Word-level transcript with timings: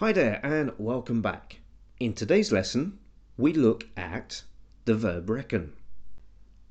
Hi 0.00 0.12
there 0.12 0.44
and 0.44 0.72
welcome 0.76 1.22
back. 1.22 1.60
In 1.98 2.12
today's 2.12 2.52
lesson, 2.52 2.98
we 3.38 3.54
look 3.54 3.86
at 3.96 4.42
the 4.84 4.94
verb 4.94 5.30
reckon. 5.30 5.72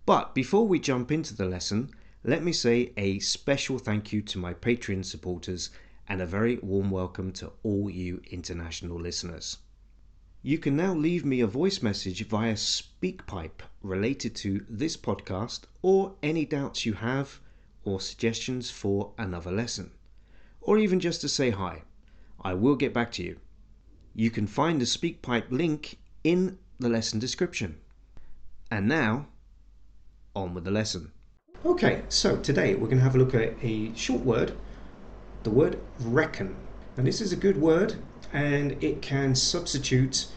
But 0.05 0.35
before 0.35 0.67
we 0.67 0.79
jump 0.79 1.11
into 1.11 1.35
the 1.35 1.47
lesson, 1.47 1.89
let 2.23 2.43
me 2.43 2.53
say 2.53 2.93
a 2.97 3.17
special 3.17 3.79
thank 3.79 4.13
you 4.13 4.21
to 4.21 4.37
my 4.37 4.53
Patreon 4.53 5.03
supporters 5.03 5.71
and 6.07 6.21
a 6.21 6.27
very 6.27 6.57
warm 6.57 6.91
welcome 6.91 7.31
to 7.31 7.51
all 7.63 7.89
you 7.89 8.21
international 8.29 9.01
listeners. 9.01 9.57
You 10.43 10.59
can 10.59 10.75
now 10.75 10.93
leave 10.93 11.25
me 11.25 11.41
a 11.41 11.47
voice 11.47 11.81
message 11.81 12.23
via 12.27 12.53
SpeakPipe 12.53 13.61
related 13.81 14.35
to 14.35 14.63
this 14.69 14.95
podcast 14.95 15.61
or 15.81 16.13
any 16.21 16.45
doubts 16.45 16.85
you 16.85 16.93
have 16.93 17.39
or 17.83 17.99
suggestions 17.99 18.69
for 18.69 19.13
another 19.17 19.51
lesson, 19.51 19.89
or 20.61 20.77
even 20.77 20.99
just 20.99 21.21
to 21.21 21.27
say 21.27 21.49
hi. 21.49 21.81
I 22.45 22.53
will 22.53 22.75
get 22.75 22.93
back 22.93 23.11
to 23.13 23.23
you. 23.23 23.37
You 24.13 24.29
can 24.29 24.45
find 24.45 24.79
the 24.79 24.85
SpeakPipe 24.85 25.49
link 25.49 25.97
in 26.23 26.59
the 26.79 26.89
lesson 26.89 27.17
description. 27.17 27.79
And 28.69 28.87
now, 28.87 29.29
on 30.35 30.53
with 30.53 30.63
the 30.63 30.69
lesson. 30.69 31.11
Okay, 31.65 32.03
so 32.07 32.37
today 32.37 32.75
we're 32.75 32.85
going 32.85 32.99
to 32.99 33.03
have 33.03 33.15
a 33.15 33.17
look 33.17 33.33
at 33.33 33.55
a 33.63 33.91
short 33.95 34.21
word, 34.21 34.55
the 35.41 35.49
word 35.49 35.79
reckon. 36.01 36.55
And 36.97 37.07
this 37.07 37.19
is 37.19 37.33
a 37.33 37.35
good 37.35 37.57
word 37.57 37.95
and 38.31 38.71
it 38.83 39.01
can 39.01 39.33
substitute 39.33 40.27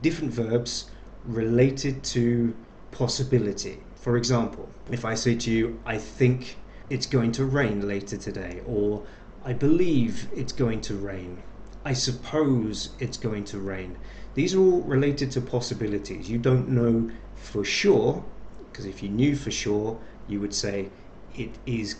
different 0.00 0.32
verbs 0.32 0.90
related 1.24 2.02
to 2.02 2.56
possibility. 2.90 3.80
For 3.94 4.16
example, 4.16 4.68
if 4.90 5.04
I 5.04 5.14
say 5.14 5.36
to 5.36 5.50
you, 5.52 5.80
I 5.86 5.96
think 5.96 6.56
it's 6.90 7.06
going 7.06 7.30
to 7.32 7.44
rain 7.44 7.86
later 7.86 8.16
today, 8.16 8.62
or 8.66 9.04
I 9.44 9.52
believe 9.52 10.28
it's 10.34 10.52
going 10.52 10.80
to 10.82 10.96
rain, 10.96 11.40
I 11.84 11.92
suppose 11.92 12.90
it's 12.98 13.16
going 13.16 13.44
to 13.46 13.58
rain. 13.58 13.98
These 14.34 14.54
are 14.54 14.60
all 14.60 14.82
related 14.82 15.30
to 15.32 15.40
possibilities. 15.40 16.30
You 16.30 16.38
don't 16.38 16.68
know 16.68 17.10
for 17.34 17.64
sure, 17.64 18.24
because 18.70 18.86
if 18.86 19.02
you 19.02 19.08
knew 19.08 19.36
for 19.36 19.50
sure, 19.50 19.98
you 20.28 20.40
would 20.40 20.54
say 20.54 20.90
it 21.34 21.50
is 21.66 21.96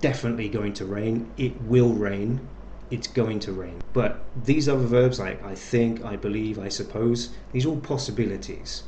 definitely 0.00 0.48
going 0.48 0.72
to 0.74 0.84
rain, 0.84 1.30
it 1.36 1.60
will 1.62 1.92
rain, 1.92 2.48
it's 2.90 3.06
going 3.06 3.38
to 3.40 3.52
rain. 3.52 3.80
But 3.92 4.24
these 4.44 4.68
other 4.68 4.86
verbs 4.86 5.20
like 5.20 5.44
I 5.44 5.54
think, 5.54 6.04
I 6.04 6.16
believe, 6.16 6.58
I 6.58 6.68
suppose, 6.68 7.30
these 7.52 7.66
are 7.66 7.70
all 7.70 7.80
possibilities. 7.80 8.84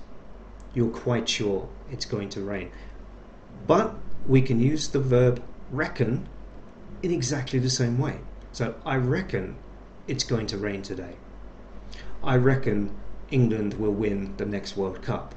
You're 0.74 0.90
quite 0.90 1.28
sure 1.28 1.68
it's 1.90 2.06
going 2.06 2.30
to 2.30 2.40
rain. 2.40 2.70
But 3.66 3.94
we 4.26 4.40
can 4.40 4.60
use 4.60 4.88
the 4.88 5.00
verb 5.00 5.42
reckon 5.70 6.28
in 7.02 7.10
exactly 7.10 7.58
the 7.58 7.70
same 7.70 7.98
way. 7.98 8.18
So 8.52 8.74
I 8.84 8.96
reckon 8.96 9.56
it's 10.06 10.24
going 10.24 10.46
to 10.48 10.56
rain 10.56 10.82
today. 10.82 11.16
I 12.22 12.36
reckon 12.36 12.94
England 13.30 13.74
will 13.74 13.92
win 13.92 14.36
the 14.36 14.46
next 14.46 14.76
World 14.76 15.02
Cup. 15.02 15.34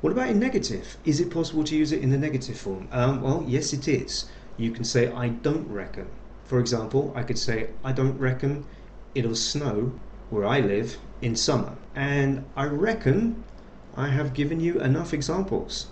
What 0.00 0.12
about 0.12 0.28
in 0.28 0.38
negative? 0.38 0.96
Is 1.04 1.20
it 1.20 1.30
possible 1.30 1.64
to 1.64 1.76
use 1.76 1.92
it 1.92 2.02
in 2.02 2.10
the 2.10 2.18
negative 2.18 2.58
form? 2.58 2.88
Um, 2.92 3.20
well, 3.20 3.44
yes, 3.46 3.72
it 3.72 3.88
is. 3.88 4.30
You 4.56 4.70
can 4.70 4.84
say, 4.84 5.10
I 5.12 5.28
don't 5.28 5.68
reckon. 5.68 6.08
For 6.44 6.60
example, 6.60 7.12
I 7.16 7.22
could 7.22 7.38
say, 7.38 7.70
I 7.84 7.92
don't 7.92 8.18
reckon 8.18 8.64
it'll 9.14 9.34
snow 9.34 9.92
where 10.30 10.44
I 10.44 10.60
live 10.60 10.98
in 11.20 11.34
summer. 11.34 11.76
And 11.94 12.44
I 12.56 12.66
reckon 12.66 13.42
I 13.96 14.08
have 14.08 14.34
given 14.34 14.60
you 14.60 14.80
enough 14.80 15.12
examples. 15.12 15.88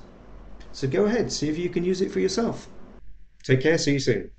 So 0.72 0.86
go 0.86 1.06
ahead, 1.06 1.32
see 1.32 1.48
if 1.48 1.58
you 1.58 1.68
can 1.68 1.84
use 1.84 2.00
it 2.00 2.12
for 2.12 2.20
yourself. 2.20 2.68
Take 3.42 3.62
care, 3.62 3.78
see 3.78 3.94
you 3.94 4.00
soon. 4.00 4.30